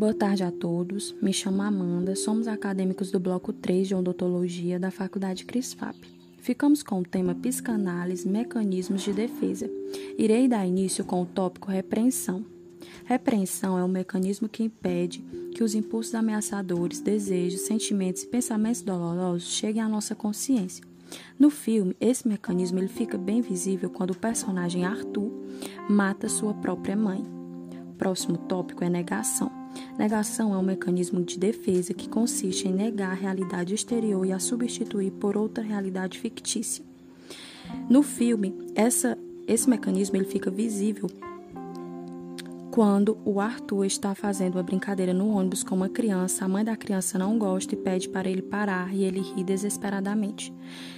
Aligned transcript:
Boa 0.00 0.14
tarde 0.14 0.42
a 0.42 0.50
todos. 0.50 1.14
Me 1.20 1.30
chamo 1.30 1.60
Amanda, 1.60 2.16
somos 2.16 2.48
acadêmicos 2.48 3.10
do 3.10 3.20
bloco 3.20 3.52
3 3.52 3.86
de 3.86 3.94
odontologia 3.94 4.80
da 4.80 4.90
Faculdade 4.90 5.44
CRISFAP. 5.44 5.94
Ficamos 6.38 6.82
com 6.82 7.00
o 7.00 7.04
tema 7.04 7.34
psicanálise, 7.34 8.26
mecanismos 8.26 9.02
de 9.02 9.12
defesa. 9.12 9.70
Irei 10.16 10.48
dar 10.48 10.66
início 10.66 11.04
com 11.04 11.20
o 11.20 11.26
tópico 11.26 11.70
repreensão. 11.70 12.46
Repreensão 13.04 13.78
é 13.78 13.84
um 13.84 13.88
mecanismo 13.88 14.48
que 14.48 14.62
impede 14.62 15.22
que 15.54 15.62
os 15.62 15.74
impulsos 15.74 16.14
ameaçadores, 16.14 17.02
desejos, 17.02 17.60
sentimentos 17.60 18.22
e 18.22 18.26
pensamentos 18.26 18.80
dolorosos 18.80 19.50
cheguem 19.52 19.82
à 19.82 19.88
nossa 19.88 20.14
consciência. 20.14 20.82
No 21.38 21.50
filme, 21.50 21.94
esse 22.00 22.26
mecanismo 22.26 22.78
ele 22.78 22.88
fica 22.88 23.18
bem 23.18 23.42
visível 23.42 23.90
quando 23.90 24.12
o 24.12 24.18
personagem 24.18 24.82
Arthur 24.82 25.30
mata 25.90 26.26
sua 26.26 26.54
própria 26.54 26.96
mãe. 26.96 27.22
O 27.90 27.92
próximo 27.98 28.38
tópico 28.38 28.82
é 28.82 28.88
negação. 28.88 29.59
Negação 29.98 30.54
é 30.54 30.58
um 30.58 30.62
mecanismo 30.62 31.22
de 31.22 31.38
defesa 31.38 31.92
que 31.92 32.08
consiste 32.08 32.68
em 32.68 32.72
negar 32.72 33.10
a 33.10 33.14
realidade 33.14 33.74
exterior 33.74 34.24
e 34.24 34.32
a 34.32 34.38
substituir 34.38 35.10
por 35.12 35.36
outra 35.36 35.62
realidade 35.62 36.18
fictícia. 36.18 36.84
No 37.88 38.02
filme, 38.02 38.54
essa, 38.74 39.16
esse 39.46 39.68
mecanismo 39.68 40.16
ele 40.16 40.24
fica 40.24 40.50
visível 40.50 41.08
quando 42.70 43.18
o 43.24 43.40
Arthur 43.40 43.84
está 43.84 44.14
fazendo 44.14 44.54
uma 44.54 44.62
brincadeira 44.62 45.12
no 45.12 45.28
ônibus 45.28 45.64
com 45.64 45.74
uma 45.74 45.88
criança, 45.88 46.44
a 46.44 46.48
mãe 46.48 46.64
da 46.64 46.76
criança 46.76 47.18
não 47.18 47.36
gosta 47.36 47.74
e 47.74 47.76
pede 47.76 48.08
para 48.08 48.30
ele 48.30 48.42
parar 48.42 48.94
e 48.94 49.02
ele 49.02 49.20
ri 49.20 49.42
desesperadamente. 49.42 50.54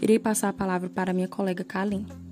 Irei 0.00 0.18
passar 0.18 0.50
a 0.50 0.52
palavra 0.52 0.90
para 0.90 1.14
minha 1.14 1.26
colega 1.26 1.64
Kaline. 1.64 2.23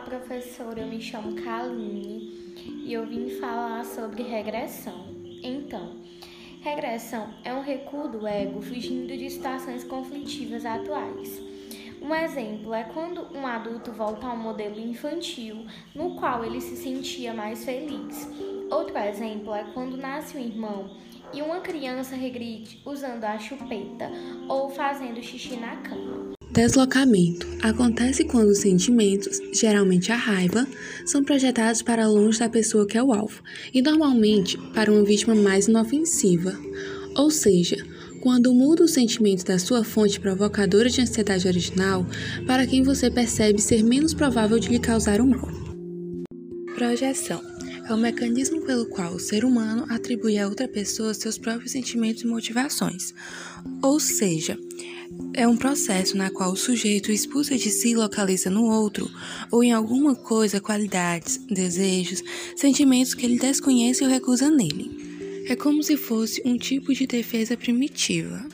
Olá, 0.00 0.18
professora, 0.18 0.80
eu 0.80 0.86
me 0.86 0.98
chamo 0.98 1.34
Kaline 1.42 2.54
e 2.64 2.90
eu 2.90 3.06
vim 3.06 3.28
falar 3.38 3.84
sobre 3.84 4.22
regressão. 4.22 5.08
Então, 5.42 5.96
regressão 6.62 7.34
é 7.44 7.52
um 7.52 7.60
recuo 7.60 8.08
do 8.08 8.26
ego 8.26 8.62
fugindo 8.62 9.14
de 9.14 9.28
situações 9.28 9.84
conflitivas 9.84 10.64
atuais. 10.64 11.38
Um 12.00 12.14
exemplo 12.14 12.72
é 12.72 12.84
quando 12.84 13.26
um 13.36 13.46
adulto 13.46 13.92
volta 13.92 14.26
ao 14.26 14.38
modelo 14.38 14.80
infantil 14.80 15.66
no 15.94 16.14
qual 16.14 16.46
ele 16.46 16.62
se 16.62 16.76
sentia 16.76 17.34
mais 17.34 17.62
feliz. 17.62 18.26
Outro 18.70 18.96
exemplo 18.96 19.54
é 19.54 19.64
quando 19.74 19.98
nasce 19.98 20.38
um 20.38 20.40
irmão 20.40 20.96
e 21.30 21.42
uma 21.42 21.60
criança 21.60 22.16
regride 22.16 22.80
usando 22.86 23.24
a 23.24 23.38
chupeta 23.38 24.10
ou 24.48 24.70
fazendo 24.70 25.22
xixi 25.22 25.56
na 25.56 25.76
cama. 25.76 26.39
Deslocamento 26.52 27.46
acontece 27.62 28.24
quando 28.24 28.48
os 28.48 28.58
sentimentos, 28.58 29.40
geralmente 29.52 30.10
a 30.10 30.16
raiva, 30.16 30.66
são 31.06 31.22
projetados 31.22 31.80
para 31.80 32.08
longe 32.08 32.40
da 32.40 32.48
pessoa 32.48 32.86
que 32.86 32.98
é 32.98 33.02
o 33.02 33.12
alvo 33.12 33.40
e 33.72 33.80
normalmente 33.80 34.58
para 34.74 34.90
uma 34.90 35.04
vítima 35.04 35.34
mais 35.34 35.68
inofensiva. 35.68 36.58
Ou 37.16 37.30
seja, 37.30 37.76
quando 38.20 38.52
muda 38.52 38.82
o 38.82 38.88
sentimento 38.88 39.44
da 39.44 39.60
sua 39.60 39.84
fonte 39.84 40.18
provocadora 40.18 40.90
de 40.90 41.00
ansiedade 41.00 41.46
original 41.46 42.04
para 42.46 42.66
quem 42.66 42.82
você 42.82 43.08
percebe 43.08 43.62
ser 43.62 43.84
menos 43.84 44.12
provável 44.12 44.58
de 44.58 44.68
lhe 44.68 44.80
causar 44.80 45.20
um 45.20 45.28
mal. 45.28 45.48
Projeção 46.74 47.49
é 47.90 47.94
o 47.94 47.98
mecanismo 47.98 48.60
pelo 48.62 48.86
qual 48.86 49.14
o 49.14 49.18
ser 49.18 49.44
humano 49.44 49.84
atribui 49.88 50.38
a 50.38 50.46
outra 50.46 50.68
pessoa 50.68 51.12
seus 51.12 51.36
próprios 51.36 51.72
sentimentos 51.72 52.22
e 52.22 52.26
motivações. 52.26 53.12
Ou 53.82 53.98
seja, 53.98 54.56
é 55.34 55.46
um 55.48 55.56
processo 55.56 56.16
na 56.16 56.30
qual 56.30 56.52
o 56.52 56.56
sujeito 56.56 57.10
expulsa 57.10 57.56
de 57.56 57.68
si 57.68 57.90
e 57.90 57.96
localiza 57.96 58.48
no 58.48 58.64
outro 58.64 59.10
ou 59.50 59.64
em 59.64 59.72
alguma 59.72 60.14
coisa 60.14 60.60
qualidades, 60.60 61.38
desejos, 61.48 62.22
sentimentos 62.54 63.12
que 63.12 63.26
ele 63.26 63.40
desconhece 63.40 64.04
ou 64.04 64.10
recusa 64.10 64.48
nele. 64.48 65.44
É 65.48 65.56
como 65.56 65.82
se 65.82 65.96
fosse 65.96 66.40
um 66.44 66.56
tipo 66.56 66.94
de 66.94 67.08
defesa 67.08 67.56
primitiva. 67.56 68.46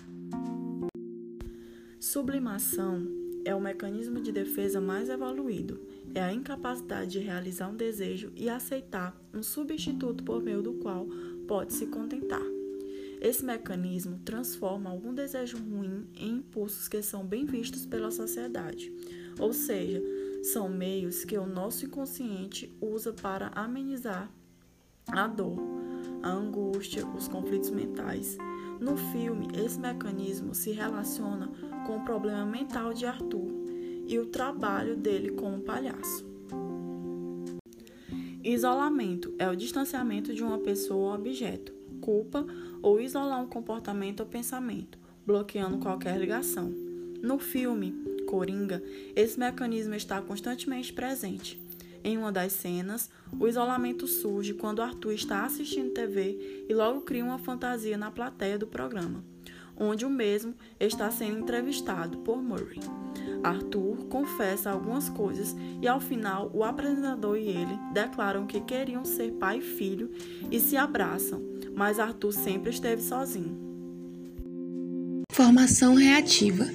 Sublimação 2.01 3.26
é 3.47 3.55
o 3.55 3.61
mecanismo 3.61 4.21
de 4.21 4.33
defesa 4.33 4.81
mais 4.81 5.09
evoluído. 5.09 5.81
É 6.13 6.21
a 6.21 6.33
incapacidade 6.33 7.13
de 7.13 7.21
realizar 7.21 7.69
um 7.69 7.77
desejo 7.77 8.33
e 8.35 8.51
aceitar 8.51 9.17
um 9.33 9.41
substituto 9.41 10.25
por 10.25 10.43
meio 10.43 10.61
do 10.63 10.75
qual 10.75 11.07
pode 11.47 11.73
se 11.73 11.87
contentar. 11.87 12.43
Esse 13.21 13.45
mecanismo 13.45 14.19
transforma 14.25 14.91
algum 14.91 15.15
desejo 15.15 15.59
ruim 15.59 16.09
em 16.17 16.39
impulsos 16.39 16.89
que 16.89 17.01
são 17.01 17.25
bem 17.25 17.47
vistos 17.47 17.87
pela 17.87 18.11
sociedade, 18.11 18.93
ou 19.39 19.53
seja, 19.53 20.03
são 20.43 20.69
meios 20.69 21.25
que 21.25 21.39
o 21.39 21.47
nosso 21.47 21.87
inconsciente 21.87 22.77
usa 22.81 23.13
para 23.13 23.49
amenizar 23.55 24.29
a 25.07 25.27
dor 25.29 25.76
a 26.27 26.33
angústia, 26.33 27.07
os 27.07 27.29
conflitos 27.29 27.71
mentais. 27.71 28.37
No 28.81 28.97
filme, 28.97 29.47
esse 29.55 29.79
mecanismo 29.79 30.55
se 30.55 30.73
relaciona 30.73 31.49
com 31.87 31.99
o 31.99 32.05
problema 32.05 32.45
mental 32.45 32.93
de 32.93 33.07
Arthur 33.07 33.49
e 34.07 34.19
o 34.19 34.27
trabalho 34.27 34.97
dele 34.97 35.31
como 35.31 35.61
palhaço. 35.61 36.27
Isolamento 38.43 39.35
é 39.39 39.49
o 39.49 39.57
distanciamento 39.57 40.35
de 40.35 40.43
uma 40.43 40.59
pessoa 40.59 41.11
ou 41.11 41.15
objeto, 41.15 41.73
culpa 42.01 42.45
ou 42.83 43.01
isolar 43.01 43.41
um 43.41 43.47
comportamento 43.47 44.21
ou 44.21 44.27
pensamento, 44.27 44.99
bloqueando 45.25 45.79
qualquer 45.79 46.19
ligação. 46.19 46.73
No 47.23 47.39
filme 47.39 47.93
Coringa, 48.27 48.83
esse 49.15 49.39
mecanismo 49.39 49.95
está 49.95 50.21
constantemente 50.21 50.93
presente. 50.93 51.61
Em 52.07 52.17
uma 52.17 52.31
das 52.31 52.53
cenas, 52.53 53.11
o 53.37 53.49
isolamento 53.49 54.07
surge 54.07 54.55
quando 54.55 54.81
Arthur 54.81 55.11
está 55.11 55.45
assistindo 55.45 55.91
TV 55.91 56.65
e 56.69 56.73
logo 56.73 57.01
cria 57.01 57.25
uma 57.25 57.37
fantasia 57.37 57.99
na 57.99 58.13
plateia 58.13 58.57
do 58.57 58.65
programa, 58.65 59.25
onde 59.77 60.07
o 60.07 60.09
mesmo 60.09 60.55
está 60.79 61.11
sendo 61.11 61.41
entrevistado 61.41 62.19
por 62.19 62.41
Murray. 62.41 62.79
Arthur 63.43 64.05
confessa 64.05 64.71
algumas 64.71 65.09
coisas 65.09 65.57
e 65.83 65.89
ao 65.89 65.99
final 65.99 66.49
o 66.55 66.63
apresentador 66.63 67.37
e 67.39 67.49
ele 67.49 67.77
declaram 67.93 68.47
que 68.47 68.61
queriam 68.61 69.05
ser 69.05 69.33
pai 69.33 69.59
e 69.59 69.63
filho 69.63 70.09
e 70.49 70.61
se 70.61 70.77
abraçam, 70.77 71.43
mas 71.75 71.99
Arthur 71.99 72.31
sempre 72.31 72.71
esteve 72.71 73.03
sozinho. 73.03 73.67
Formação 75.33 75.97
reativa 75.97 76.67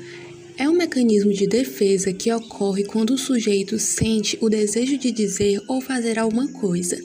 é 0.57 0.67
um 0.69 0.73
mecanismo 0.73 1.31
de 1.31 1.47
defesa 1.47 2.13
que 2.13 2.31
ocorre 2.31 2.83
quando 2.83 3.11
o 3.11 3.17
sujeito 3.17 3.79
sente 3.79 4.37
o 4.41 4.49
desejo 4.49 4.97
de 4.97 5.11
dizer 5.11 5.61
ou 5.67 5.81
fazer 5.81 6.19
alguma 6.19 6.47
coisa, 6.47 6.97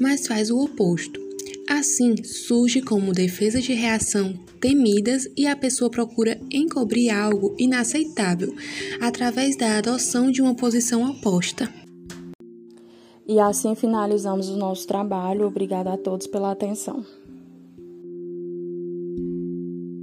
mas 0.00 0.26
faz 0.26 0.50
o 0.50 0.58
oposto. 0.58 1.20
Assim, 1.68 2.14
surge 2.24 2.80
como 2.80 3.12
defesa 3.12 3.60
de 3.60 3.74
reação 3.74 4.32
temidas 4.58 5.28
e 5.36 5.46
a 5.46 5.54
pessoa 5.54 5.90
procura 5.90 6.40
encobrir 6.50 7.10
algo 7.10 7.54
inaceitável 7.58 8.54
através 9.00 9.56
da 9.56 9.78
adoção 9.78 10.30
de 10.30 10.40
uma 10.40 10.54
posição 10.54 11.08
oposta. 11.10 11.72
E 13.26 13.38
assim 13.38 13.74
finalizamos 13.74 14.48
o 14.48 14.56
nosso 14.56 14.86
trabalho. 14.86 15.46
Obrigada 15.46 15.92
a 15.92 15.98
todos 15.98 16.26
pela 16.26 16.50
atenção. 16.50 17.04